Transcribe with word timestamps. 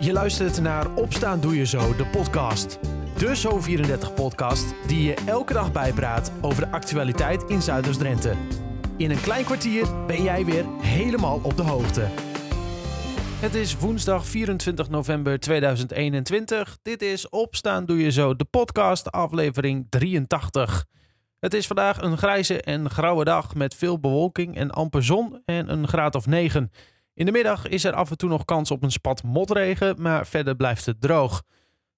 Je 0.00 0.12
luistert 0.12 0.60
naar 0.60 0.94
Opstaan 0.94 1.40
Doe 1.40 1.56
Je 1.56 1.66
Zo, 1.66 1.96
de 1.96 2.06
podcast. 2.06 2.78
De 3.16 3.36
Zo34-podcast 3.36 4.74
die 4.86 5.02
je 5.02 5.14
elke 5.26 5.52
dag 5.52 5.72
bijpraat 5.72 6.32
over 6.40 6.64
de 6.64 6.70
actualiteit 6.70 7.42
in 7.42 7.62
Zuiders-Drenthe. 7.62 8.34
In 8.96 9.10
een 9.10 9.20
klein 9.20 9.44
kwartier 9.44 10.06
ben 10.06 10.22
jij 10.22 10.44
weer 10.44 10.64
helemaal 10.80 11.40
op 11.42 11.56
de 11.56 11.62
hoogte. 11.62 12.06
Het 13.40 13.54
is 13.54 13.78
woensdag 13.78 14.26
24 14.26 14.88
november 14.88 15.40
2021. 15.40 16.78
Dit 16.82 17.02
is 17.02 17.28
Opstaan 17.28 17.86
Doe 17.86 17.98
Je 17.98 18.10
Zo, 18.10 18.36
de 18.36 18.44
podcast, 18.44 19.12
aflevering 19.12 19.86
83. 19.88 20.86
Het 21.40 21.54
is 21.54 21.66
vandaag 21.66 22.02
een 22.02 22.18
grijze 22.18 22.62
en 22.62 22.90
grauwe 22.90 23.24
dag 23.24 23.54
met 23.54 23.74
veel 23.74 24.00
bewolking 24.00 24.56
en 24.56 24.70
amper 24.70 25.04
zon 25.04 25.42
en 25.44 25.72
een 25.72 25.88
graad 25.88 26.14
of 26.14 26.26
9. 26.26 26.70
In 27.18 27.26
de 27.26 27.32
middag 27.32 27.68
is 27.68 27.84
er 27.84 27.92
af 27.92 28.10
en 28.10 28.16
toe 28.16 28.28
nog 28.28 28.44
kans 28.44 28.70
op 28.70 28.82
een 28.82 28.90
spat 28.90 29.22
motregen, 29.22 30.02
maar 30.02 30.26
verder 30.26 30.56
blijft 30.56 30.86
het 30.86 31.00
droog. 31.00 31.42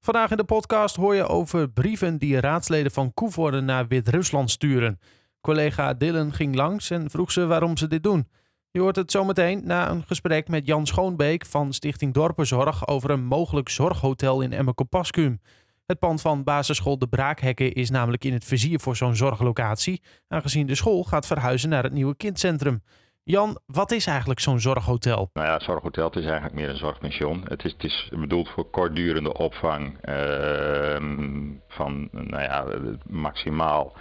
Vandaag 0.00 0.30
in 0.30 0.36
de 0.36 0.44
podcast 0.44 0.96
hoor 0.96 1.14
je 1.14 1.26
over 1.26 1.70
brieven 1.70 2.18
die 2.18 2.40
raadsleden 2.40 2.92
van 2.92 3.14
Koevoorde 3.14 3.60
naar 3.60 3.88
Wit-Rusland 3.88 4.50
sturen. 4.50 4.98
Collega 5.40 5.94
Dylan 5.94 6.32
ging 6.32 6.54
langs 6.54 6.90
en 6.90 7.10
vroeg 7.10 7.32
ze 7.32 7.46
waarom 7.46 7.76
ze 7.76 7.86
dit 7.86 8.02
doen. 8.02 8.28
Je 8.70 8.80
hoort 8.80 8.96
het 8.96 9.10
zometeen 9.10 9.60
na 9.64 9.90
een 9.90 10.04
gesprek 10.06 10.48
met 10.48 10.66
Jan 10.66 10.86
Schoonbeek 10.86 11.46
van 11.46 11.72
Stichting 11.72 12.14
Dorpenzorg 12.14 12.86
over 12.86 13.10
een 13.10 13.24
mogelijk 13.24 13.68
zorghotel 13.68 14.40
in 14.40 14.52
Emmerkopaskum. 14.52 15.40
Het 15.86 15.98
pand 15.98 16.20
van 16.20 16.44
basisschool 16.44 16.98
De 16.98 17.08
Braakhekken 17.08 17.72
is 17.72 17.90
namelijk 17.90 18.24
in 18.24 18.32
het 18.32 18.44
vizier 18.44 18.80
voor 18.80 18.96
zo'n 18.96 19.16
zorglocatie, 19.16 20.02
aangezien 20.28 20.66
de 20.66 20.74
school 20.74 21.04
gaat 21.04 21.26
verhuizen 21.26 21.68
naar 21.68 21.82
het 21.82 21.92
nieuwe 21.92 22.16
kindcentrum. 22.16 22.82
Jan, 23.30 23.58
wat 23.66 23.90
is 23.90 24.06
eigenlijk 24.06 24.40
zo'n 24.40 24.60
zorghotel? 24.60 25.30
Nou 25.32 25.46
ja, 25.46 25.60
zorghotel 25.60 26.04
het 26.04 26.16
is 26.16 26.24
eigenlijk 26.24 26.54
meer 26.54 26.68
een 26.68 26.76
zorgpension. 26.76 27.42
Het 27.44 27.64
is, 27.64 27.72
het 27.72 27.84
is 27.84 28.10
bedoeld 28.14 28.48
voor 28.48 28.70
kortdurende 28.70 29.32
opvang 29.32 29.98
ehm, 30.00 31.48
van 31.68 32.08
nou 32.12 32.42
ja, 32.42 32.66
maximaal 33.06 33.96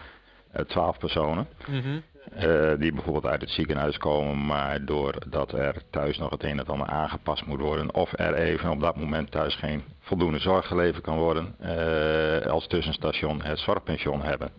uh, 0.55 0.61
12 0.61 0.97
personen. 0.97 1.47
Mhm. 1.67 1.99
Uh, 2.35 2.79
die 2.79 2.93
bijvoorbeeld 2.93 3.25
uit 3.25 3.41
het 3.41 3.49
ziekenhuis 3.49 3.97
komen, 3.97 4.45
maar 4.45 4.85
doordat 4.85 5.51
er 5.51 5.81
thuis 5.89 6.17
nog 6.17 6.29
het 6.29 6.43
een 6.43 6.59
en 6.59 6.65
ander 6.65 6.87
aangepast 6.87 7.45
moet 7.45 7.59
worden, 7.59 7.93
of 7.93 8.11
er 8.13 8.33
even 8.33 8.69
op 8.69 8.79
dat 8.79 8.95
moment 8.95 9.31
thuis 9.31 9.55
geen 9.55 9.83
voldoende 9.99 10.39
zorg 10.39 10.67
geleverd 10.67 11.03
kan 11.03 11.17
worden, 11.17 11.55
uh, 11.61 12.51
als 12.51 12.67
tussenstation 12.67 13.41
het 13.41 13.59
zorgpension 13.59 14.21
hebben. 14.21 14.51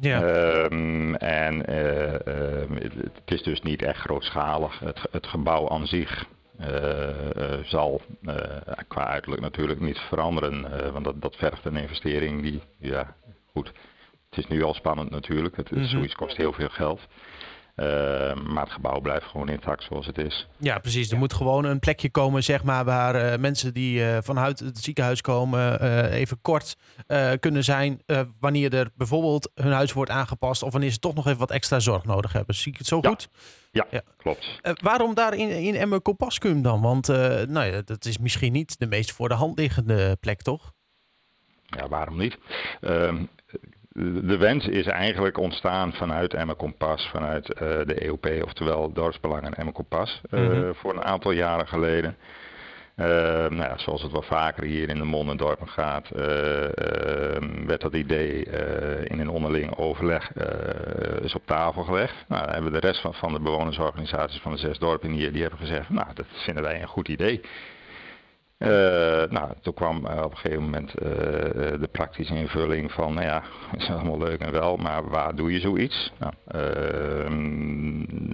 Ja. 0.00 0.22
Um, 0.22 1.14
en 1.14 1.54
uh, 1.54 2.12
het, 2.82 2.94
het 2.94 3.30
is 3.30 3.42
dus 3.42 3.62
niet 3.62 3.82
echt 3.82 4.00
grootschalig. 4.00 4.78
Het, 4.78 5.00
het 5.10 5.26
gebouw 5.26 5.68
aan 5.68 5.86
zich 5.86 6.26
zal 7.62 8.00
qua 8.88 9.06
uiterlijk 9.06 9.42
natuurlijk 9.42 9.80
niet 9.80 9.98
veranderen, 9.98 10.92
want 10.92 11.04
dat, 11.04 11.22
dat 11.22 11.36
vergt 11.36 11.64
een 11.64 11.76
investering 11.76 12.42
die, 12.42 12.60
ja, 12.78 13.16
goed. 13.52 13.72
Het 14.30 14.38
is 14.38 14.46
nu 14.46 14.62
al 14.62 14.74
spannend 14.74 15.10
natuurlijk. 15.10 15.56
Het, 15.56 15.70
Mhm. 15.70 15.84
Zoiets 15.84 16.14
kost 16.14 16.36
heel 16.36 16.52
veel 16.52 16.68
geld. 16.68 17.00
Uh, 17.76 17.86
maar 18.34 18.62
het 18.62 18.72
gebouw 18.72 19.00
blijft 19.00 19.26
gewoon 19.26 19.48
intact 19.48 19.82
zoals 19.82 20.06
het 20.06 20.18
is. 20.18 20.48
Ja, 20.58 20.78
precies. 20.78 21.10
Er 21.10 21.18
moet 21.18 21.32
gewoon 21.32 21.64
een 21.64 21.78
plekje 21.78 22.10
komen, 22.10 22.42
zeg 22.42 22.64
maar, 22.64 22.84
waar 22.84 23.32
uh, 23.32 23.38
mensen 23.38 23.74
die 23.74 24.00
uh, 24.00 24.18
vanuit 24.22 24.58
het 24.58 24.78
ziekenhuis 24.78 25.20
komen 25.20 25.80
even 26.10 26.40
kort 26.42 26.76
kunnen 27.40 27.64
zijn. 27.64 28.02
wanneer 28.40 28.74
er 28.74 28.90
bijvoorbeeld 28.94 29.50
hun 29.54 29.72
huis 29.72 29.92
wordt 29.92 30.10
aangepast 30.10 30.62
of 30.62 30.72
wanneer 30.72 30.90
ze 30.90 30.98
toch 30.98 31.14
nog 31.14 31.26
even 31.26 31.38
wat 31.38 31.50
extra 31.50 31.78
zorg 31.78 32.04
nodig 32.04 32.32
hebben. 32.32 32.54
Zie 32.54 32.72
ik 32.72 32.78
het 32.78 32.86
zo 32.86 32.98
ja. 33.02 33.08
goed? 33.08 33.28
Ja, 33.70 33.86
ja. 33.90 34.02
klopt. 34.16 34.60
waarom 34.82 35.14
daar 35.14 35.34
in, 35.34 35.48
in 35.48 35.74
Emmer-Kopaskum 35.74 36.62
dan? 36.62 36.80
Want 36.80 37.06
nou 37.48 37.64
ja, 37.64 37.82
dat 37.84 38.04
is 38.04 38.18
misschien 38.18 38.52
niet 38.52 38.78
de 38.78 38.86
meest 38.86 39.12
voor 39.12 39.28
de 39.28 39.34
hand 39.34 39.58
liggende 39.58 40.16
plek, 40.20 40.42
toch? 40.42 40.72
Ja, 41.66 41.88
waarom 41.88 42.18
niet? 42.18 42.38
Ehm, 42.80 43.24
de 44.02 44.36
wens 44.36 44.66
is 44.66 44.86
eigenlijk 44.86 45.38
ontstaan 45.38 45.92
vanuit 45.92 46.34
Emma 46.34 46.54
Kompas, 46.56 47.08
vanuit 47.08 47.48
uh, 47.48 47.58
de 47.58 47.94
EOP, 47.94 48.26
oftewel 48.44 48.92
Dorpsbelangen 48.92 49.54
Emma 49.54 49.70
Kompas, 49.70 50.20
uh, 50.30 50.40
mm 50.40 50.50
-hmm. 50.50 50.74
voor 50.74 50.92
een 50.94 51.04
aantal 51.04 51.30
jaren 51.30 51.68
geleden. 51.68 52.16
Uh, 52.96 53.06
nou 53.06 53.56
ja, 53.56 53.78
zoals 53.78 54.02
het 54.02 54.12
wel 54.12 54.22
vaker 54.22 54.64
hier 54.64 54.88
in 54.88 54.98
de 54.98 55.04
Mondendorpen 55.04 55.68
gaat, 55.68 56.08
werd 57.66 57.80
dat 57.80 57.94
idee 57.94 58.44
in 59.04 59.20
een 59.20 59.28
onderling 59.28 59.76
overleg 59.76 60.32
is 61.22 61.34
op 61.34 61.46
tafel 61.46 61.82
gelegd. 61.82 62.24
Nou, 62.28 62.50
hebben 62.50 62.72
de 62.72 62.78
rest 62.78 63.00
van, 63.00 63.14
van 63.14 63.32
de 63.32 63.40
bewonersorganisaties 63.40 64.40
van 64.40 64.52
de 64.52 64.58
zes 64.58 64.78
dorpen 64.78 65.10
hier, 65.10 65.32
die 65.32 65.40
hebben 65.40 65.60
gezegd, 65.60 65.88
nou 65.88 66.08
dat 66.14 66.26
vinden 66.28 66.62
wij 66.62 66.80
een 66.80 66.88
goed 66.88 67.08
idee. 67.08 67.40
Uh, 68.58 68.68
nou, 69.30 69.52
toen 69.62 69.74
kwam 69.74 70.06
uh, 70.06 70.22
op 70.24 70.30
een 70.30 70.36
gegeven 70.36 70.62
moment 70.62 70.94
uh, 71.02 71.08
de 71.80 71.88
praktische 71.92 72.34
invulling 72.34 72.92
van, 72.92 73.14
nou 73.14 73.26
ja, 73.26 73.42
is 73.78 73.90
allemaal 73.90 74.18
leuk 74.18 74.40
en 74.40 74.52
wel, 74.52 74.76
maar 74.76 75.08
waar 75.08 75.34
doe 75.34 75.52
je 75.52 75.60
zoiets? 75.60 76.12
Nou, 76.18 76.32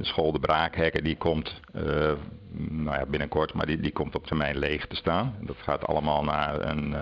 school 0.00 0.32
De 0.32 0.38
Braakhekken, 0.38 1.04
die 1.04 1.16
komt 1.16 1.60
nou 2.68 2.98
ja, 2.98 3.06
binnenkort, 3.06 3.54
maar 3.54 3.66
die, 3.66 3.80
die 3.80 3.92
komt 3.92 4.14
op 4.14 4.26
termijn 4.26 4.58
leeg 4.58 4.86
te 4.86 4.96
staan. 4.96 5.36
Dat 5.40 5.56
gaat 5.58 5.86
allemaal 5.86 6.24
naar 6.24 6.60
een, 6.60 6.94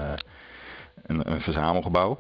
een, 1.06 1.32
een 1.32 1.40
verzamelgebouw 1.40 2.18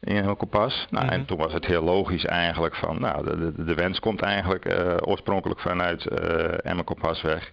in 0.00 0.22
Hilkepas. 0.22 0.86
Nou, 0.90 1.04
Mhm. 1.04 1.14
En 1.14 1.24
toen 1.24 1.38
was 1.38 1.52
het 1.52 1.66
heel 1.66 1.82
logisch 1.82 2.24
eigenlijk 2.24 2.74
van, 2.74 3.00
nou, 3.00 3.24
de, 3.24 3.52
de, 3.52 3.64
de 3.64 3.74
wens 3.74 4.00
komt 4.00 4.22
eigenlijk 4.22 4.66
oorspronkelijk 5.06 5.60
vanuit 5.60 6.06
uh, 6.06 6.66
Emmerkompasweg. 6.66 7.52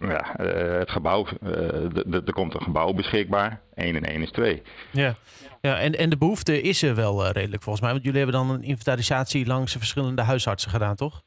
Ja, 0.00 0.40
uh, 0.40 0.78
het 0.78 0.90
gebouw, 0.90 1.26
uh, 1.42 1.96
er 2.12 2.32
komt 2.32 2.54
een 2.54 2.62
gebouw 2.62 2.92
beschikbaar. 2.92 3.60
1 3.74 3.96
en 3.96 4.04
1 4.04 4.22
is 4.22 4.30
2. 4.30 4.62
Ja, 4.90 5.14
ja 5.60 5.78
en, 5.78 5.92
en 5.92 6.10
de 6.10 6.16
behoefte 6.16 6.62
is 6.62 6.82
er 6.82 6.94
wel 6.94 7.24
uh, 7.24 7.30
redelijk 7.30 7.62
volgens 7.62 7.84
mij. 7.84 7.92
Want 7.92 8.04
jullie 8.04 8.20
hebben 8.20 8.40
dan 8.40 8.50
een 8.50 8.62
inventarisatie 8.62 9.46
langs 9.46 9.72
de 9.72 9.78
verschillende 9.78 10.22
huisartsen 10.22 10.70
gedaan, 10.70 10.94
toch? 10.96 11.22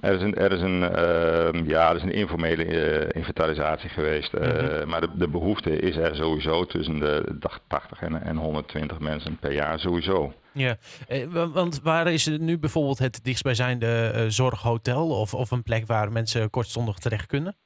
Er 0.00 0.14
is 0.14 0.22
een, 0.22 0.34
er 0.34 0.52
is 0.52 0.60
een, 0.60 0.80
uh, 0.82 1.68
ja, 1.68 1.90
er 1.90 1.96
is 1.96 2.02
een 2.02 2.12
informele 2.12 2.64
uh, 2.64 3.08
inventarisatie 3.12 3.88
geweest. 3.88 4.34
Uh, 4.34 4.40
Mhm. 4.40 4.88
Maar 4.88 5.00
de, 5.00 5.08
de 5.14 5.28
behoefte 5.28 5.70
is 5.70 5.96
er 5.96 6.16
sowieso 6.16 6.66
tussen 6.66 6.98
de 6.98 7.38
80 7.68 8.00
en, 8.00 8.22
en 8.22 8.36
120 8.36 8.98
mensen 8.98 9.36
per 9.36 9.52
jaar 9.52 9.80
sowieso. 9.80 10.32
Ja, 10.52 10.76
eh, 11.08 11.26
want 11.52 11.80
waar 11.82 12.12
is 12.12 12.26
nu 12.26 12.58
bijvoorbeeld 12.58 12.98
het 12.98 13.24
dichtstbijzijnde 13.24 14.24
zorghotel 14.28 15.08
of, 15.08 15.34
of 15.34 15.50
een 15.50 15.62
plek 15.62 15.86
waar 15.86 16.12
mensen 16.12 16.50
kortstondig 16.50 16.98
terecht 16.98 17.26
kunnen? 17.26 17.56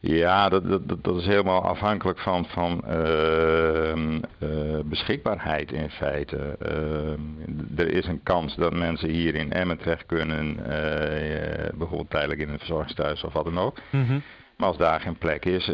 Ja, 0.00 0.48
dat, 0.48 0.68
dat, 0.68 1.04
dat 1.04 1.16
is 1.16 1.26
helemaal 1.26 1.62
afhankelijk 1.62 2.18
van, 2.18 2.46
van 2.46 2.82
uh, 2.88 3.96
uh, 3.96 4.78
beschikbaarheid 4.84 5.72
in 5.72 5.90
feite. 5.90 6.56
Uh, 6.62 7.78
er 7.84 7.92
is 7.92 8.06
een 8.06 8.22
kans 8.22 8.56
dat 8.56 8.74
mensen 8.74 9.08
hier 9.08 9.34
in 9.34 9.52
Emmen 9.52 9.78
terecht 9.78 10.06
kunnen, 10.06 10.64
eh, 10.64 11.68
bijvoorbeeld 11.74 12.10
tijdelijk 12.10 12.40
in 12.40 12.48
een 12.48 12.58
verzorgingstehuis 12.58 13.24
of 13.24 13.32
wat 13.32 13.44
dan 13.44 13.58
ook. 13.58 13.78
Mm 13.90 14.06
-hmm. 14.06 14.22
Maar 14.56 14.68
als 14.68 14.76
daar 14.76 15.00
geen 15.00 15.18
plek 15.18 15.44
is, 15.44 15.70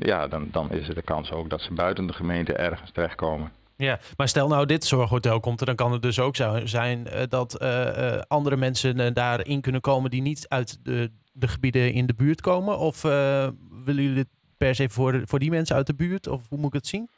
ja, 0.00 0.28
dan, 0.28 0.48
dan 0.50 0.70
is 0.70 0.88
er 0.88 0.94
de 0.94 1.02
kans 1.02 1.32
ook 1.32 1.50
dat 1.50 1.60
ze 1.60 1.72
buiten 1.72 2.06
de 2.06 2.12
gemeente 2.12 2.52
ergens 2.52 2.90
terechtkomen. 2.92 3.52
Ja, 3.76 3.98
maar 4.16 4.28
stel 4.28 4.48
nou 4.48 4.66
dit 4.66 4.84
zorghotel 4.84 5.40
komt 5.40 5.60
er, 5.60 5.66
dan 5.66 5.74
kan 5.74 5.92
het 5.92 6.02
dus 6.02 6.20
ook 6.20 6.36
zo 6.36 6.60
zijn 6.64 7.08
dat 7.28 7.62
uh, 7.62 8.18
andere 8.28 8.56
mensen 8.56 9.14
daarin 9.14 9.60
kunnen 9.60 9.80
komen 9.80 10.10
die 10.10 10.22
niet 10.22 10.48
uit 10.48 10.78
de, 10.84 11.10
de 11.36 11.48
gebieden 11.48 11.92
in 11.92 12.06
de 12.06 12.14
buurt 12.14 12.40
komen. 12.40 12.78
Of 12.78 13.04
uh, 13.04 13.48
willen 13.84 14.02
jullie 14.02 14.14
dit 14.14 14.28
per 14.56 14.74
se 14.74 14.88
voor, 14.88 15.22
voor 15.24 15.38
die 15.38 15.50
mensen 15.50 15.76
uit 15.76 15.86
de 15.86 15.94
buurt? 15.94 16.28
Of 16.28 16.48
hoe 16.48 16.58
moet 16.58 16.66
ik 16.66 16.80
het 16.80 16.86
zien? 16.86 17.08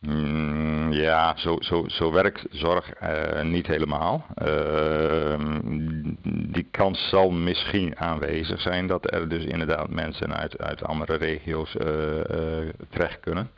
Mm, 0.00 0.92
ja, 0.92 1.36
zo, 1.36 1.56
zo, 1.60 1.84
zo 1.88 2.12
werkt 2.12 2.46
zorg 2.50 2.92
niet 3.42 3.66
helemaal. 3.66 4.26
Ehm, 4.34 5.60
die 6.52 6.66
kans 6.70 7.08
zal 7.08 7.30
misschien 7.30 7.98
aanwezig 7.98 8.60
zijn 8.60 8.86
dat 8.86 9.12
er 9.12 9.28
dus 9.28 9.44
inderdaad 9.44 9.90
mensen 9.90 10.36
uit, 10.36 10.58
uit 10.58 10.84
andere 10.84 11.16
regio's 11.16 11.70
terecht 12.88 13.20
kunnen. 13.20 13.50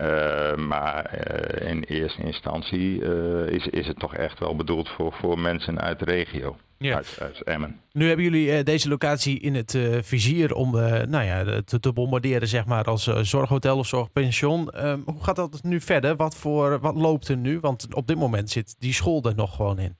Uh, 0.00 0.56
maar 0.56 1.28
uh, 1.60 1.70
in 1.70 1.82
eerste 1.82 2.22
instantie 2.22 3.00
uh, 3.00 3.46
is, 3.46 3.66
is 3.66 3.86
het 3.86 3.98
toch 3.98 4.14
echt 4.14 4.38
wel 4.38 4.56
bedoeld 4.56 4.88
voor, 4.88 5.12
voor 5.12 5.38
mensen 5.38 5.80
uit 5.80 5.98
de 5.98 6.04
regio, 6.04 6.56
ja. 6.78 6.94
uit, 6.94 7.16
uit 7.20 7.42
Emmen. 7.42 7.80
Nu 7.92 8.06
hebben 8.06 8.24
jullie 8.24 8.62
deze 8.62 8.88
locatie 8.88 9.40
in 9.40 9.54
het 9.54 9.78
vizier 10.00 10.54
om 10.54 10.70
nou 11.08 11.22
ja, 11.22 11.62
te, 11.64 11.80
te, 11.80 11.92
bombarderen 11.92 12.48
zeg 12.48 12.66
maar, 12.66 12.84
als 12.84 13.04
zorghotel 13.04 13.78
of 13.78 13.86
zorgpension. 13.86 14.70
Ehm, 14.70 15.00
hoe 15.04 15.24
gaat 15.24 15.36
dat 15.36 15.62
nu 15.62 15.80
verder? 15.80 16.16
Wat, 16.16 16.36
voor, 16.36 16.80
wat 16.80 16.94
loopt 16.94 17.28
er 17.28 17.36
nu? 17.36 17.60
Want 17.60 17.94
op 17.94 18.06
dit 18.06 18.16
moment 18.16 18.50
zit 18.50 18.76
die 18.78 18.92
school 18.92 19.22
er 19.22 19.34
nog 19.34 19.56
gewoon 19.56 19.78
in. 19.78 19.96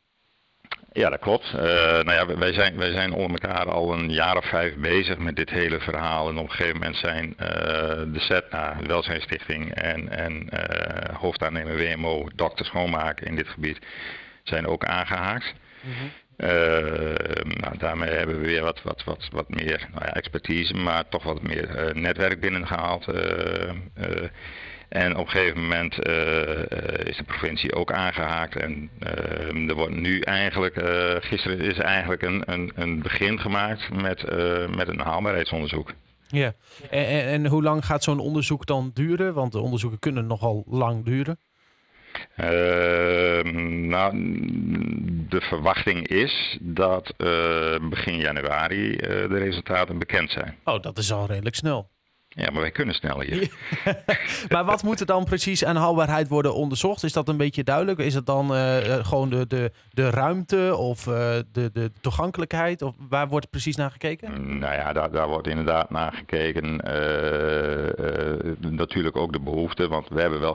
Ja, 0.92 1.10
dat 1.10 1.20
klopt. 1.20 1.52
Uh, 1.54 1.62
nou 2.02 2.12
ja, 2.12 2.38
wij 2.38 2.52
zijn, 2.52 2.76
wij 2.76 2.92
zijn 2.92 3.12
onder 3.12 3.40
elkaar 3.40 3.70
al 3.70 3.92
een 3.92 4.10
jaar 4.10 4.36
of 4.36 4.44
vijf 4.44 4.76
bezig 4.76 5.18
met 5.18 5.36
dit 5.36 5.50
hele 5.50 5.80
verhaal. 5.80 6.28
En 6.28 6.38
op 6.38 6.44
een 6.44 6.50
gegeven 6.50 6.78
moment 6.78 6.96
zijn 6.96 7.26
uh, 7.28 7.46
de 8.12 8.20
SETNA, 8.20 8.74
de 8.80 8.86
Welzijnsstichting 8.86 9.74
en, 9.74 10.08
en 10.08 10.48
uh, 10.52 11.16
hoofdaannemer 11.16 11.76
WMO, 11.76 12.28
dokter 12.34 12.64
schoonmaken 12.64 13.26
in 13.26 13.36
dit 13.36 13.48
gebied, 13.48 13.78
zijn 14.42 14.66
ook 14.66 14.84
aangehaakt. 14.84 15.54
Mhm. 15.80 16.04
nou, 17.60 17.78
daarmee 17.78 18.10
hebben 18.10 18.40
we 18.40 18.46
weer 18.46 18.62
wat, 18.62 18.82
wat, 18.82 19.04
wat, 19.04 19.28
wat 19.30 19.48
meer 19.48 19.88
nou 19.92 20.04
ja, 20.04 20.14
expertise, 20.14 20.74
maar 20.74 21.08
toch 21.08 21.22
wat 21.22 21.42
meer 21.42 21.90
netwerk 21.94 22.40
binnengehaald. 22.40 23.06
En 24.92 25.16
op 25.16 25.24
een 25.24 25.30
gegeven 25.30 25.60
moment 25.60 25.94
is 27.06 27.16
de 27.16 27.24
provincie 27.26 27.74
ook 27.74 27.92
aangehaakt. 27.92 28.56
En 28.56 28.90
er 29.68 29.74
wordt 29.74 29.94
nu 29.94 30.20
eigenlijk, 30.20 30.74
gisteren 31.24 31.60
is 31.60 31.78
eigenlijk 31.78 32.22
een, 32.22 32.42
een, 32.46 32.72
een 32.74 33.02
begin 33.02 33.38
gemaakt 33.40 33.90
met, 33.90 34.22
met 34.76 34.88
een 34.88 35.00
haalbaarheidsonderzoek. 35.00 35.92
Ja, 36.28 36.52
en, 36.90 37.06
en, 37.06 37.24
en 37.24 37.46
hoe 37.46 37.62
lang 37.62 37.84
gaat 37.84 38.02
zo'n 38.02 38.18
onderzoek 38.18 38.66
dan 38.66 38.90
duren? 38.94 39.34
Want 39.34 39.52
de 39.52 39.60
onderzoeken 39.60 39.98
kunnen 39.98 40.26
nogal 40.26 40.64
lang 40.66 41.04
duren. 41.04 41.38
Uh, 42.36 42.46
nou, 43.88 44.12
de 45.28 45.40
verwachting 45.40 46.08
is 46.08 46.58
dat 46.60 47.14
uh, 47.18 47.88
begin 47.88 48.16
januari 48.16 48.90
uh, 48.90 48.98
de 49.00 49.38
resultaten 49.38 49.98
bekend 49.98 50.30
zijn. 50.30 50.56
Oh, 50.64 50.82
dat 50.82 50.98
is 50.98 51.12
al 51.12 51.26
redelijk 51.26 51.54
snel. 51.54 51.88
Ja, 52.34 52.50
maar 52.50 52.60
wij 52.60 52.70
kunnen 52.70 52.94
sneller 52.94 53.26
hier. 53.26 53.50
maar 54.52 54.64
wat 54.64 54.82
moet 54.82 55.00
er 55.00 55.06
dan 55.06 55.24
precies 55.24 55.64
aan 55.64 55.76
haalbaarheid 55.76 56.28
worden 56.28 56.54
onderzocht? 56.54 57.02
Is 57.02 57.12
dat 57.12 57.28
een 57.28 57.36
beetje 57.36 57.64
duidelijk? 57.64 57.98
Is 57.98 58.14
het 58.14 58.26
dan 58.26 58.54
uh, 58.54 58.76
gewoon 58.82 59.30
de, 59.30 59.46
de, 59.46 59.72
de 59.90 60.10
ruimte 60.10 60.76
of 60.76 61.06
uh, 61.06 61.14
de, 61.52 61.70
de 61.72 61.90
toegankelijkheid? 62.00 62.82
Of 62.82 62.94
waar 63.08 63.28
wordt 63.28 63.50
precies 63.50 63.76
naar 63.76 63.90
gekeken? 63.90 64.58
Nou 64.58 64.74
ja, 64.74 64.92
daar, 64.92 65.10
daar 65.10 65.28
wordt 65.28 65.46
inderdaad 65.46 65.90
naar 65.90 66.12
gekeken. 66.12 66.64
Uh, 66.64 68.70
natuurlijk 68.70 69.16
ook 69.16 69.32
de 69.32 69.40
behoefte, 69.40 69.88
want 69.88 70.08
we 70.08 70.20
hebben 70.20 70.40
wel 70.40 70.54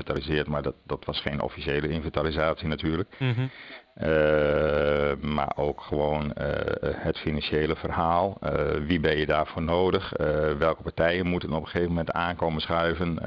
geïnventariseerd, 0.00 0.46
maar 0.46 0.62
dat, 0.62 0.74
dat 0.86 1.04
was 1.04 1.20
geen 1.20 1.40
officiële 1.40 1.88
inventarisatie 1.88 2.68
natuurlijk. 2.68 3.14
Mm 3.18 3.32
-hmm. 3.32 3.50
Uh, 3.96 5.12
maar 5.20 5.52
ook 5.56 5.80
gewoon 5.80 6.24
uh, 6.24 6.46
het 6.80 7.18
financiële 7.18 7.76
verhaal. 7.76 8.38
Uh, 8.42 8.52
wie 8.86 9.00
ben 9.00 9.16
je 9.16 9.26
daarvoor 9.26 9.62
nodig? 9.62 10.12
welke 10.58 10.82
partijen 10.82 11.26
moeten 11.26 11.52
op 11.52 11.60
een 11.60 11.68
gegeven 11.68 11.88
moment 11.88 12.12
aankomen 12.12 12.60
schuiven? 12.60 13.18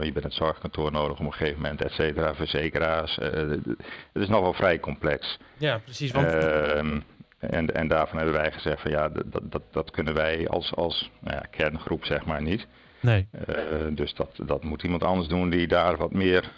je 0.00 0.10
bent 0.12 0.24
het 0.24 0.34
zorgkantoor 0.34 0.92
nodig 0.92 1.18
op 1.18 1.26
een 1.26 1.32
gegeven 1.32 1.60
moment, 1.60 1.82
et 1.82 1.92
cetera, 1.92 2.34
verzekeraars. 2.34 3.16
het 3.16 4.22
is 4.22 4.28
nog 4.28 4.40
wel 4.40 4.52
vrij 4.52 4.80
complex. 4.80 5.38
Ja, 5.58 5.78
precies. 5.78 6.12
Want... 6.12 6.26
Ehm, 6.26 7.00
en, 7.38 7.74
en 7.74 7.88
daarvan 7.88 8.16
hebben 8.16 8.34
wij 8.34 8.52
gezegd 8.52 8.82
van 8.82 8.90
ja, 8.90 9.08
dat, 9.08 9.42
dat, 9.42 9.62
dat 9.70 9.90
kunnen 9.90 10.14
wij 10.14 10.48
als, 10.48 10.74
als 10.74 11.10
nou 11.20 11.36
ja, 11.36 11.46
kerngroep 11.50 12.04
zeg 12.04 12.24
maar 12.24 12.42
niet. 12.42 12.66
Nee. 13.00 13.28
dus 13.90 14.14
dat, 14.14 14.30
dat 14.46 14.64
moet 14.64 14.82
iemand 14.82 15.02
anders 15.02 15.28
doen 15.28 15.50
die 15.50 15.66
daar 15.66 15.96
wat 15.96 16.12
meer 16.12 16.52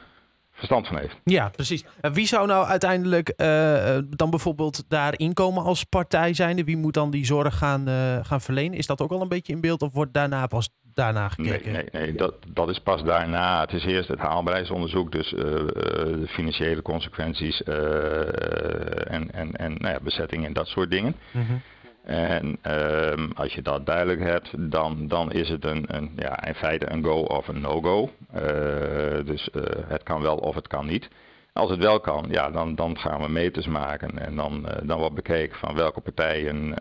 verstand 0.58 0.86
van 0.86 0.98
heeft. 0.98 1.16
Ja, 1.24 1.48
precies. 1.48 1.84
En 2.00 2.12
wie 2.12 2.26
zou 2.26 2.46
nou 2.46 2.66
uiteindelijk 2.66 3.32
uh, 3.36 3.98
dan 4.08 4.30
bijvoorbeeld 4.30 4.84
daar 4.88 5.18
inkomen 5.18 5.62
als 5.62 5.84
partij 5.84 6.34
zijnde? 6.34 6.64
Wie 6.64 6.76
moet 6.76 6.94
dan 6.94 7.10
die 7.10 7.24
zorg 7.24 7.58
gaan, 7.58 7.88
uh, 7.88 8.18
gaan 8.22 8.40
verlenen? 8.40 8.78
Is 8.78 8.86
dat 8.86 9.00
ook 9.00 9.10
al 9.10 9.20
een 9.20 9.28
beetje 9.28 9.52
in 9.52 9.60
beeld 9.60 9.82
of 9.82 9.92
wordt 9.92 10.14
daarna 10.14 10.46
pas 10.46 10.70
daarna 10.94 11.28
gekeken? 11.28 11.72
Nee, 11.72 11.84
nee, 11.92 12.02
nee 12.02 12.14
dat, 12.14 12.34
dat 12.52 12.68
is 12.68 12.78
pas 12.78 13.02
daarna. 13.02 13.60
Het 13.60 13.72
is 13.72 13.84
eerst 13.84 14.08
het 14.08 14.18
haalbaarheidsonderzoek, 14.18 15.12
dus 15.12 15.32
uh, 15.32 15.40
de 15.40 16.26
financiële 16.28 16.82
consequenties 16.82 17.62
en, 17.62 19.30
en, 19.30 19.56
en 19.56 19.74
nou 19.78 19.94
ja, 19.94 20.00
bezetting 20.00 20.44
en 20.44 20.52
dat 20.52 20.66
soort 20.66 20.90
dingen. 20.90 21.14
Mm 21.32 21.46
-hmm. 21.46 21.62
En 22.08 22.58
um, 22.62 23.32
als 23.34 23.54
je 23.54 23.62
dat 23.62 23.86
duidelijk 23.86 24.20
hebt, 24.20 24.50
dan, 24.58 25.08
dan 25.08 25.32
is 25.32 25.48
het 25.48 25.64
een, 25.64 25.84
een, 25.86 26.12
ja, 26.16 26.46
in 26.46 26.54
feite 26.54 26.90
een 26.92 27.04
go 27.04 27.20
of 27.20 27.48
een 27.48 27.60
no-go. 27.60 28.10
Uh, 28.34 28.40
dus 29.26 29.48
uh, 29.54 29.62
het 29.86 30.02
kan 30.02 30.20
wel 30.20 30.36
of 30.36 30.54
het 30.54 30.66
kan 30.66 30.86
niet. 30.86 31.08
Als 31.52 31.70
het 31.70 31.78
wel 31.78 32.00
kan, 32.00 32.26
ja, 32.30 32.50
dan, 32.50 32.74
dan 32.74 32.98
gaan 32.98 33.20
we 33.20 33.28
meters 33.28 33.66
maken 33.66 34.18
en 34.18 34.36
dan, 34.36 34.66
uh, 34.66 34.88
dan 34.88 34.98
wordt 34.98 35.14
bekeken 35.14 35.58
van 35.58 35.74
welke 35.74 36.00
partijen 36.00 36.74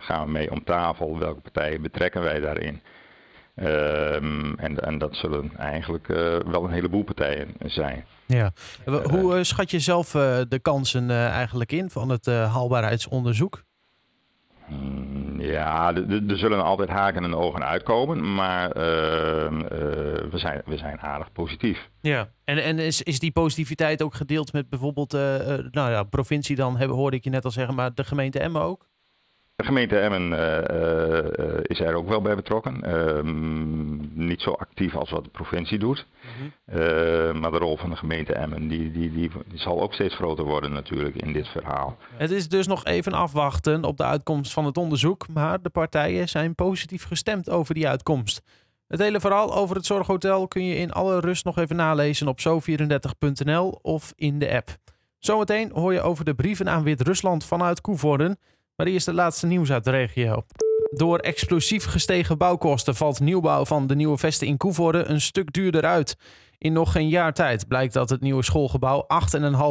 gaan 0.00 0.24
we 0.24 0.30
mee 0.30 0.50
om 0.50 0.64
tafel, 0.64 1.18
welke 1.18 1.40
partijen 1.40 1.82
betrekken 1.82 2.22
wij 2.22 2.40
daarin. 2.40 2.80
Um, 3.56 4.58
en, 4.58 4.80
en 4.80 4.98
dat 4.98 5.16
zullen 5.16 5.56
eigenlijk 5.56 6.06
wel 6.46 6.64
een 6.64 6.72
heleboel 6.72 7.04
partijen 7.04 7.54
zijn. 7.64 8.04
Ja. 8.26 8.52
Hoe 8.84 9.44
schat 9.44 9.70
je 9.70 9.80
zelf 9.80 10.10
de 10.48 10.58
kansen 10.62 11.10
eigenlijk 11.10 11.72
in 11.72 11.90
van 11.90 12.08
het 12.08 12.26
haalbaarheidsonderzoek? 12.26 13.62
Mm, 14.80 15.40
ja, 15.40 15.94
er 15.94 16.38
zullen 16.38 16.64
altijd 16.64 16.88
haken 16.88 17.24
en 17.24 17.34
ogen 17.34 17.64
uitkomen, 17.64 18.34
maar 18.34 18.68
uh, 18.68 18.74
we, 20.30 20.38
zijn, 20.38 20.62
we 20.64 20.76
zijn 20.76 21.00
aardig 21.00 21.32
positief. 21.32 21.88
Ja, 22.00 22.28
en, 22.44 22.62
en 22.62 22.78
is, 22.78 23.02
is 23.02 23.18
die 23.18 23.32
positiviteit 23.32 24.02
ook 24.02 24.14
gedeeld 24.14 24.52
met 24.52 24.68
bijvoorbeeld, 24.68 25.14
uh, 25.14 25.20
nou 25.70 25.90
ja, 25.90 26.02
provincie 26.02 26.56
dan, 26.56 26.82
hoorde 26.82 27.16
ik 27.16 27.24
je 27.24 27.30
net 27.30 27.44
al 27.44 27.50
zeggen, 27.50 27.74
maar 27.74 27.94
de 27.94 28.04
gemeente 28.04 28.38
Emmen 28.38 28.62
ook? 28.62 28.90
De 29.62 29.68
gemeente 29.68 29.98
Emmen 29.98 30.32
uh, 30.32 31.58
is 31.62 31.80
er 31.80 31.94
ook 31.94 32.08
wel 32.08 32.22
bij 32.22 32.34
betrokken. 32.34 32.82
Ehm, 32.82 34.26
niet 34.26 34.40
zo 34.40 34.50
actief 34.50 34.94
als 34.94 35.10
wat 35.10 35.24
de 35.24 35.30
provincie 35.30 35.78
doet. 35.78 36.06
Mhm. 36.20 37.40
maar 37.40 37.50
de 37.50 37.58
rol 37.58 37.76
van 37.76 37.90
de 37.90 37.96
gemeente 37.96 38.32
Emmen 38.32 38.68
die, 38.68 38.92
die, 38.92 39.12
die, 39.12 39.30
zal 39.54 39.82
ook 39.82 39.94
steeds 39.94 40.14
groter 40.14 40.44
worden 40.44 40.72
natuurlijk 40.72 41.16
in 41.16 41.32
dit 41.32 41.48
verhaal. 41.48 41.96
Het 42.16 42.30
is 42.30 42.48
dus 42.48 42.66
nog 42.66 42.84
even 42.84 43.12
afwachten 43.12 43.84
op 43.84 43.96
de 43.96 44.04
uitkomst 44.04 44.52
van 44.52 44.64
het 44.64 44.76
onderzoek. 44.76 45.28
Maar 45.28 45.62
de 45.62 45.70
partijen 45.70 46.28
zijn 46.28 46.54
positief 46.54 47.04
gestemd 47.04 47.50
over 47.50 47.74
die 47.74 47.88
uitkomst. 47.88 48.42
Het 48.88 49.00
hele 49.00 49.20
verhaal 49.20 49.54
over 49.54 49.76
het 49.76 49.86
Zorghotel 49.86 50.48
kun 50.48 50.64
je 50.64 50.76
in 50.76 50.92
alle 50.92 51.20
rust 51.20 51.44
nog 51.44 51.58
even 51.58 51.76
nalezen 51.76 52.28
op 52.28 52.40
zo34.nl 52.40 53.78
of 53.82 54.12
in 54.16 54.38
de 54.38 54.54
app. 54.54 54.76
Zometeen 55.18 55.70
hoor 55.74 55.92
je 55.92 56.00
over 56.00 56.24
de 56.24 56.34
brieven 56.34 56.68
aan 56.68 56.82
Wit-Rusland 56.82 57.44
vanuit 57.44 57.80
Koevoorden. 57.80 58.38
Maar 58.76 58.86
eerst 58.86 59.06
het 59.06 59.14
laatste 59.14 59.46
nieuws 59.46 59.72
uit 59.72 59.84
de 59.84 59.90
regio. 59.90 60.44
Door 60.90 61.18
explosief 61.18 61.84
gestegen 61.84 62.38
bouwkosten 62.38 62.94
valt 62.94 63.20
nieuwbouw 63.20 63.64
van 63.64 63.86
de 63.86 63.94
nieuwe 63.94 64.18
vesten 64.18 64.46
in 64.46 64.56
Koevoorde 64.56 65.04
een 65.04 65.20
stuk 65.20 65.52
duurder 65.52 65.84
uit. 65.84 66.16
In 66.58 66.72
nog 66.72 66.92
geen 66.92 67.08
jaar 67.08 67.32
tijd 67.32 67.68
blijkt 67.68 67.92
dat 67.92 68.10
het 68.10 68.20
nieuwe 68.20 68.42
schoolgebouw 68.42 69.06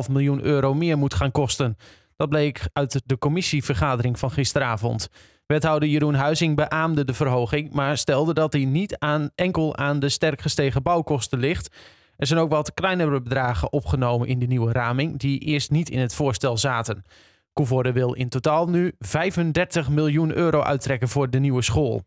8,5 0.06 0.12
miljoen 0.12 0.44
euro 0.44 0.74
meer 0.74 0.98
moet 0.98 1.14
gaan 1.14 1.32
kosten. 1.32 1.78
Dat 2.16 2.30
bleek 2.30 2.62
uit 2.74 3.02
de 3.06 3.18
commissievergadering 3.18 4.20
van 4.20 4.32
gisteravond. 4.32 5.10
Wethouder 5.46 5.90
Jeroen 5.90 6.14
Huizing 6.14 6.56
beaamde 6.56 7.06
de 7.06 7.14
verhoging, 7.14 7.74
maar 7.74 7.98
stelde 7.98 8.34
dat 8.34 8.54
hij 8.54 8.66
niet 8.66 8.98
aan, 8.98 9.30
enkel 9.36 9.78
aan 9.78 10.00
de 10.00 10.10
sterk 10.10 10.42
gestegen 10.42 10.84
bouwkosten 10.84 11.40
ligt. 11.40 11.76
Er 12.18 12.28
zijn 12.28 12.40
ook 12.40 12.50
wat 12.50 12.74
kleinere 12.74 13.22
bedragen 13.22 13.72
opgenomen 13.72 14.28
in 14.28 14.40
de 14.40 14.46
nieuwe 14.46 14.72
raming, 14.72 15.20
die 15.20 15.40
eerst 15.40 15.72
niet 15.72 15.90
in 15.90 16.00
het 16.00 16.16
voorstel 16.16 16.58
zaten. 16.58 17.04
Koevoorde 17.54 17.92
wil 17.92 18.14
in 18.14 18.30
totaal 18.30 18.70
nu 18.70 18.96
35 19.00 19.90
miljoen 19.90 20.36
euro 20.36 20.62
uittrekken 20.62 21.08
voor 21.08 21.30
de 21.30 21.40
nieuwe 21.40 21.62
school. 21.62 22.02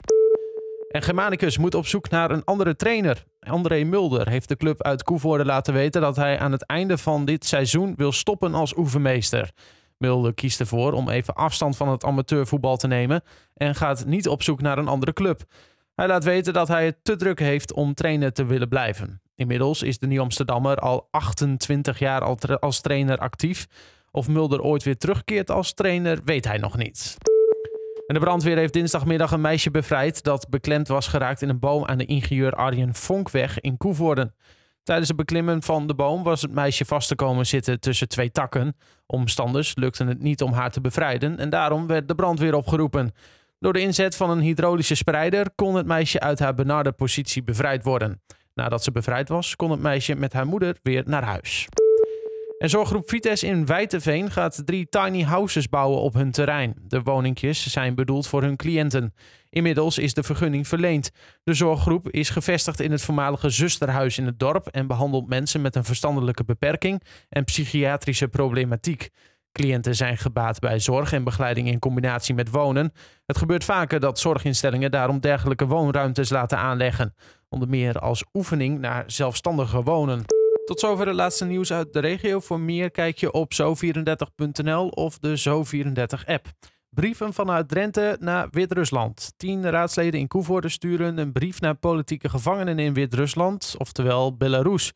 En 0.88 1.02
Germanicus 1.02 1.58
moet 1.58 1.74
op 1.74 1.86
zoek 1.86 2.10
naar 2.10 2.30
een 2.30 2.44
andere 2.44 2.76
trainer. 2.76 3.24
André 3.40 3.84
Mulder 3.84 4.28
heeft 4.28 4.48
de 4.48 4.56
club 4.56 4.82
uit 4.82 5.02
Koevoorde 5.02 5.44
laten 5.44 5.74
weten 5.74 6.00
dat 6.00 6.16
hij 6.16 6.38
aan 6.38 6.52
het 6.52 6.66
einde 6.66 6.98
van 6.98 7.24
dit 7.24 7.44
seizoen 7.44 7.94
wil 7.96 8.12
stoppen 8.12 8.54
als 8.54 8.76
oefenmeester. 8.76 9.50
Mulder 9.98 10.34
kiest 10.34 10.60
ervoor 10.60 10.92
om 10.92 11.08
even 11.08 11.34
afstand 11.34 11.76
van 11.76 11.88
het 11.88 12.04
amateurvoetbal 12.04 12.76
te 12.76 12.86
nemen 12.86 13.22
en 13.54 13.74
gaat 13.74 14.04
niet 14.04 14.28
op 14.28 14.42
zoek 14.42 14.60
naar 14.60 14.78
een 14.78 14.88
andere 14.88 15.12
club. 15.12 15.42
Hij 15.94 16.06
laat 16.06 16.24
weten 16.24 16.52
dat 16.52 16.68
hij 16.68 16.84
het 16.84 16.96
te 17.02 17.16
druk 17.16 17.38
heeft 17.38 17.72
om 17.72 17.94
trainer 17.94 18.32
te 18.32 18.44
willen 18.44 18.68
blijven. 18.68 19.20
Inmiddels 19.36 19.82
is 19.82 19.98
de 19.98 20.06
Nieuw-Amsterdammer 20.06 20.76
al 20.76 21.08
28 21.10 21.98
jaar 21.98 22.22
als 22.58 22.80
trainer 22.80 23.18
actief. 23.18 23.66
Of 24.14 24.28
Mulder 24.28 24.60
ooit 24.62 24.82
weer 24.82 24.96
terugkeert 24.96 25.50
als 25.50 25.72
trainer, 25.72 26.18
weet 26.24 26.44
hij 26.44 26.58
nog 26.58 26.76
niet. 26.76 27.16
En 28.06 28.14
de 28.14 28.20
brandweer 28.20 28.56
heeft 28.56 28.72
dinsdagmiddag 28.72 29.30
een 29.30 29.40
meisje 29.40 29.70
bevrijd 29.70 30.22
dat 30.22 30.48
beklemd 30.50 30.88
was 30.88 31.06
geraakt 31.06 31.42
in 31.42 31.48
een 31.48 31.58
boom 31.58 31.84
aan 31.84 31.98
de 31.98 32.04
ingenieur 32.04 32.52
Arjen 32.52 32.94
Vonkweg 32.94 33.60
in 33.60 33.76
Koevoorden. 33.76 34.34
Tijdens 34.82 35.08
het 35.08 35.16
beklimmen 35.16 35.62
van 35.62 35.86
de 35.86 35.94
boom 35.94 36.22
was 36.22 36.42
het 36.42 36.52
meisje 36.52 36.84
vast 36.84 37.08
te 37.08 37.14
komen 37.14 37.46
zitten 37.46 37.80
tussen 37.80 38.08
twee 38.08 38.30
takken. 38.30 38.76
Omstanders 39.06 39.76
lukte 39.76 40.04
het 40.04 40.22
niet 40.22 40.42
om 40.42 40.52
haar 40.52 40.70
te 40.70 40.80
bevrijden 40.80 41.38
en 41.38 41.50
daarom 41.50 41.86
werd 41.86 42.08
de 42.08 42.14
brandweer 42.14 42.54
opgeroepen. 42.54 43.12
Door 43.58 43.72
de 43.72 43.80
inzet 43.80 44.16
van 44.16 44.30
een 44.30 44.40
hydraulische 44.40 44.94
spreider 44.94 45.50
kon 45.54 45.74
het 45.74 45.86
meisje 45.86 46.20
uit 46.20 46.38
haar 46.38 46.54
benarde 46.54 46.92
positie 46.92 47.42
bevrijd 47.42 47.84
worden. 47.84 48.22
Nadat 48.54 48.84
ze 48.84 48.92
bevrijd 48.92 49.28
was, 49.28 49.56
kon 49.56 49.70
het 49.70 49.80
meisje 49.80 50.14
met 50.14 50.32
haar 50.32 50.46
moeder 50.46 50.76
weer 50.82 51.02
naar 51.06 51.24
huis. 51.24 51.68
En 52.64 52.70
zorggroep 52.70 53.08
Vites 53.08 53.42
in 53.42 53.66
Wijteveen 53.66 54.30
gaat 54.30 54.62
drie 54.64 54.86
tiny 54.88 55.22
houses 55.22 55.68
bouwen 55.68 56.00
op 56.00 56.14
hun 56.14 56.30
terrein. 56.30 56.74
De 56.86 57.02
woningjes 57.02 57.66
zijn 57.66 57.94
bedoeld 57.94 58.26
voor 58.26 58.42
hun 58.42 58.56
cliënten. 58.56 59.14
Inmiddels 59.50 59.98
is 59.98 60.14
de 60.14 60.22
vergunning 60.22 60.68
verleend. 60.68 61.10
De 61.42 61.54
zorggroep 61.54 62.10
is 62.10 62.30
gevestigd 62.30 62.80
in 62.80 62.90
het 62.90 63.02
voormalige 63.02 63.50
zusterhuis 63.50 64.18
in 64.18 64.26
het 64.26 64.38
dorp 64.38 64.66
en 64.66 64.86
behandelt 64.86 65.28
mensen 65.28 65.60
met 65.60 65.76
een 65.76 65.84
verstandelijke 65.84 66.44
beperking 66.44 67.02
en 67.28 67.44
psychiatrische 67.44 68.28
problematiek. 68.28 69.08
Cliënten 69.52 69.94
zijn 69.94 70.16
gebaat 70.16 70.58
bij 70.58 70.78
zorg 70.78 71.12
en 71.12 71.24
begeleiding 71.24 71.68
in 71.68 71.78
combinatie 71.78 72.34
met 72.34 72.50
wonen. 72.50 72.92
Het 73.26 73.38
gebeurt 73.38 73.64
vaker 73.64 74.00
dat 74.00 74.18
zorginstellingen 74.18 74.90
daarom 74.90 75.20
dergelijke 75.20 75.66
woonruimtes 75.66 76.30
laten 76.30 76.58
aanleggen, 76.58 77.14
onder 77.48 77.68
meer 77.68 77.98
als 77.98 78.24
oefening 78.32 78.78
naar 78.78 79.04
zelfstandige 79.06 79.82
wonen. 79.82 80.43
Tot 80.64 80.80
zover 80.80 81.06
het 81.06 81.16
laatste 81.16 81.44
nieuws 81.44 81.72
uit 81.72 81.92
de 81.92 81.98
regio. 81.98 82.40
Voor 82.40 82.60
meer 82.60 82.90
kijk 82.90 83.18
je 83.18 83.32
op 83.32 83.52
zo34.nl 83.54 84.88
of 84.88 85.18
de 85.18 85.38
Zo34-app. 85.38 86.46
Brieven 86.90 87.32
vanuit 87.32 87.68
Drenthe 87.68 88.16
naar 88.20 88.48
Wit-Rusland. 88.50 89.32
Tien 89.36 89.70
raadsleden 89.70 90.20
in 90.20 90.28
Koevoorde 90.28 90.68
sturen 90.68 91.18
een 91.18 91.32
brief 91.32 91.60
naar 91.60 91.74
politieke 91.74 92.28
gevangenen 92.28 92.78
in 92.78 92.94
Wit-Rusland, 92.94 93.74
oftewel 93.78 94.36
Belarus. 94.36 94.92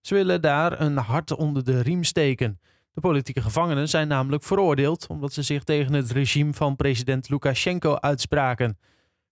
Ze 0.00 0.14
willen 0.14 0.40
daar 0.40 0.80
een 0.80 0.96
hart 0.96 1.36
onder 1.36 1.64
de 1.64 1.80
riem 1.80 2.04
steken. 2.04 2.60
De 2.92 3.00
politieke 3.00 3.40
gevangenen 3.40 3.88
zijn 3.88 4.08
namelijk 4.08 4.42
veroordeeld 4.42 5.06
omdat 5.06 5.32
ze 5.32 5.42
zich 5.42 5.64
tegen 5.64 5.92
het 5.92 6.10
regime 6.10 6.52
van 6.52 6.76
president 6.76 7.28
Lukashenko 7.28 7.96
uitspraken. 7.96 8.78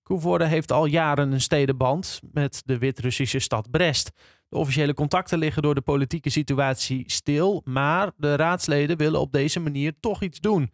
Koevoorde 0.03 0.47
heeft 0.47 0.73
al 0.73 0.87
jaren 0.87 1.33
een 1.33 1.41
stedenband 1.41 2.21
met 2.33 2.63
de 2.65 2.79
Wit-Russische 2.79 3.39
stad 3.39 3.71
Brest. 3.71 4.11
De 4.50 4.58
officiële 4.58 4.94
contacten 4.94 5.38
liggen 5.38 5.62
door 5.62 5.76
de 5.76 5.82
politieke 5.82 6.30
situatie 6.30 7.04
stil, 7.08 7.62
maar 7.66 8.12
de 8.18 8.36
raadsleden 8.36 8.98
willen 8.98 9.20
op 9.20 9.32
deze 9.32 9.60
manier 9.60 9.94
toch 10.00 10.22
iets 10.22 10.40
doen. 10.40 10.72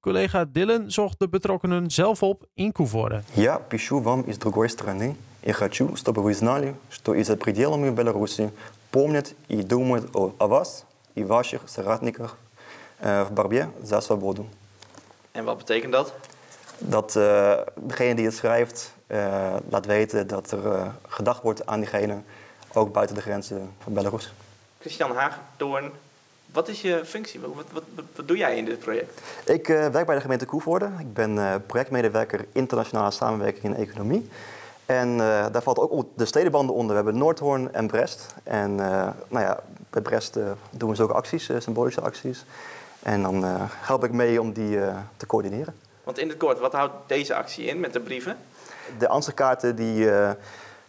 Collega 0.00 0.44
Dylan 0.44 0.90
zocht 0.90 1.18
de 1.18 1.28
betrokkenen 1.28 1.90
zelf 1.90 2.22
op 2.22 2.46
in 2.54 2.72
Koevoorde. 2.72 3.22
Я 3.34 3.58
пишу 3.68 4.00
вам 4.02 4.20
из 4.20 4.38
другой 4.38 4.68
страны 4.68 5.16
и 5.40 5.52
хочу, 5.52 5.96
чтобы 5.96 6.22
вы 6.22 6.34
знали, 6.34 6.74
что 6.88 7.14
и 7.14 7.22
за 7.22 7.36
пределами 7.36 7.90
Беларуси 7.90 8.50
помнят 8.90 9.34
и 9.48 9.62
думают 9.62 10.14
о, 10.14 10.32
о 10.38 10.46
вас 10.46 10.84
и 11.14 11.24
ваших 11.24 11.62
соратниках 11.68 12.36
э, 13.00 13.24
в 13.24 13.32
борьбе 13.32 13.68
за 13.82 14.00
свободу. 14.00 14.46
En 15.32 15.44
wat 15.44 15.58
betekent 15.58 15.92
dat? 15.92 16.14
Dat 16.78 17.14
uh, 17.16 17.52
degene 17.74 18.14
die 18.14 18.24
het 18.24 18.34
schrijft 18.34 18.94
uh, 19.06 19.54
laat 19.68 19.86
weten 19.86 20.26
dat 20.26 20.50
er 20.50 20.64
uh, 20.64 20.86
gedacht 21.08 21.42
wordt 21.42 21.66
aan 21.66 21.80
diegene, 21.80 22.22
ook 22.73 22.93
buiten 22.93 23.15
de 23.15 23.21
grenzen 23.21 23.71
van 23.83 23.93
Belarus. 23.93 24.33
Christian 24.79 25.15
Haagdoorn, 25.15 25.91
wat 26.51 26.67
is 26.67 26.81
je 26.81 27.01
functie? 27.05 27.39
Wat, 27.39 27.49
wat, 27.55 27.83
wat, 27.95 28.05
wat 28.15 28.27
doe 28.27 28.37
jij 28.37 28.57
in 28.57 28.65
dit 28.65 28.79
project? 28.79 29.21
Ik 29.45 29.67
werk 29.67 30.05
bij 30.05 30.15
de 30.15 30.21
gemeente 30.21 30.45
Koevoorde. 30.45 30.89
Ik 30.99 31.13
ben 31.13 31.63
projectmedewerker 31.65 32.45
internationale 32.51 33.11
samenwerking 33.11 33.63
in 33.63 33.75
economie. 33.75 34.29
En 34.85 35.17
daar 35.17 35.61
valt 35.61 35.79
ook 35.79 36.05
de 36.15 36.25
stedenbanden 36.25 36.75
onder. 36.75 36.89
We 36.89 37.03
hebben 37.03 37.17
Noordhoorn 37.17 37.73
en 37.73 37.87
Brest. 37.87 38.33
En 38.43 38.75
nou 38.75 39.15
ja, 39.29 39.59
bij 39.89 40.01
Brest 40.01 40.37
doen 40.69 40.89
we 40.89 40.95
zulke 40.95 41.13
acties, 41.13 41.49
symbolische 41.57 42.01
acties. 42.01 42.45
En 42.99 43.21
dan 43.21 43.43
help 43.69 44.03
ik 44.03 44.11
mee 44.11 44.41
om 44.41 44.53
die 44.53 44.79
te 45.17 45.25
coördineren. 45.25 45.75
Want 46.03 46.17
in 46.17 46.29
het 46.29 46.37
kort, 46.37 46.59
wat 46.59 46.73
houdt 46.73 46.93
deze 47.07 47.35
actie 47.35 47.65
in 47.65 47.79
met 47.79 47.93
de 47.93 47.99
brieven? 47.99 48.37
De 48.97 49.07
answerkaarten 49.07 49.75
die 49.75 50.05
uh, 50.05 50.31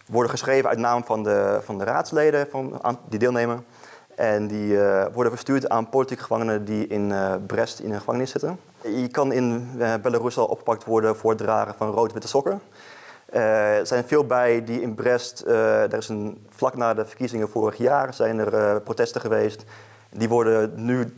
worden 0.06 0.30
geschreven 0.30 0.68
uit 0.68 0.78
naam 0.78 1.04
van 1.04 1.22
de, 1.22 1.60
van 1.62 1.78
de 1.78 1.84
raadsleden 1.84 2.46
van, 2.50 2.80
die 3.08 3.18
deelnemen. 3.18 3.64
En 4.14 4.46
die 4.46 4.72
uh, 4.72 5.04
worden 5.12 5.32
verstuurd 5.32 5.68
aan 5.68 5.88
politieke 5.88 6.22
gevangenen 6.22 6.64
die 6.64 6.86
in 6.86 7.10
uh, 7.10 7.34
Brest 7.46 7.78
in 7.78 7.92
een 7.92 7.98
gevangenis 7.98 8.30
zitten. 8.30 8.58
Je 8.80 9.08
kan 9.08 9.32
in 9.32 9.70
Belarus 10.02 10.38
al 10.38 10.46
opgepakt 10.46 10.84
worden 10.84 11.16
voor 11.16 11.30
het 11.30 11.38
dragen 11.38 11.74
van 11.74 11.90
rood-witte 11.90 12.28
sokken. 12.28 12.60
er 13.30 13.86
zijn 13.86 14.04
veel 14.04 14.26
bij 14.26 14.64
die 14.64 14.80
in 14.80 14.94
Brest, 14.94 15.40
er 15.46 15.94
is 15.94 16.08
een, 16.08 16.46
vlak 16.48 16.76
na 16.76 16.94
de 16.94 17.06
verkiezingen 17.06 17.48
vorig 17.48 17.76
jaar, 17.76 18.14
zijn 18.14 18.38
er 18.38 18.80
protesten 18.80 19.20
geweest. 19.20 19.64
Die 20.10 20.28
worden 20.28 20.72
nu 20.74 21.12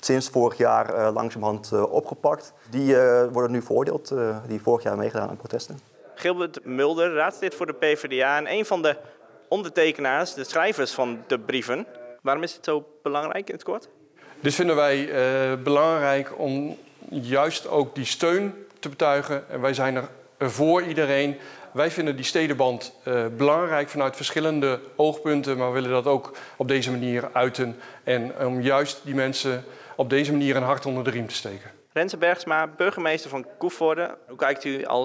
sinds 0.00 0.28
vorig 0.28 0.56
jaar 0.56 0.94
uh, 0.94 1.08
langzamerhand 1.14 1.70
uh, 1.72 1.92
opgepakt. 1.92 2.52
Die 2.70 2.94
uh, 2.94 3.22
worden 3.32 3.50
nu 3.50 3.62
veroordeeld, 3.62 4.14
die 4.46 4.62
vorig 4.62 4.82
jaar 4.82 4.96
meegedaan 4.96 5.28
aan 5.28 5.36
protesten. 5.36 5.78
Gilbert 6.18 6.64
Mulder, 6.64 7.14
raadslid 7.14 7.54
voor 7.54 7.66
de 7.66 7.72
PvdA 7.72 8.36
en 8.36 8.52
een 8.52 8.64
van 8.64 8.82
de 8.82 8.96
ondertekenaars, 9.48 10.34
de 10.34 10.44
schrijvers 10.44 10.92
van 10.92 11.24
de 11.26 11.38
brieven. 11.38 11.86
Waarom 12.22 12.42
is 12.42 12.54
het 12.54 12.64
zo 12.64 12.86
belangrijk 13.02 13.48
in 13.48 13.54
het 13.54 13.64
kort? 13.64 13.88
Dit 14.40 14.54
vinden 14.54 14.76
wij 14.76 15.08
belangrijk 15.62 16.38
om 16.38 16.78
juist 17.10 17.68
ook 17.68 17.94
die 17.94 18.04
steun 18.04 18.66
te 18.78 18.88
betuigen. 18.88 19.48
En 19.48 19.60
wij 19.60 19.74
zijn 19.74 19.96
er 19.96 20.08
voor 20.38 20.82
iedereen. 20.82 21.36
Wij 21.72 21.90
vinden 21.90 22.16
die 22.16 22.24
stedenband 22.24 22.94
uh, 23.04 23.26
belangrijk 23.36 23.88
vanuit 23.88 24.16
verschillende 24.16 24.80
oogpunten, 24.96 25.56
maar 25.56 25.68
we 25.68 25.74
willen 25.74 25.90
dat 25.90 26.06
ook 26.06 26.36
op 26.56 26.68
deze 26.68 26.90
manier 26.90 27.30
uiten. 27.32 27.76
En 28.04 28.32
om 28.46 28.60
juist 28.60 29.00
die 29.04 29.14
mensen 29.14 29.64
op 29.96 30.10
deze 30.10 30.32
manier 30.32 30.56
een 30.56 30.62
hart 30.62 30.86
onder 30.86 31.04
de 31.04 31.10
riem 31.10 31.26
te 31.26 31.34
steken. 31.34 31.70
Renze 31.92 32.16
Bergsma, 32.16 32.66
burgemeester 32.76 33.30
van 33.30 33.46
Koevoorde. 33.58 34.16
Hoe 34.28 34.36
kijkt 34.36 34.64
u 34.64 34.84
als 34.84 34.96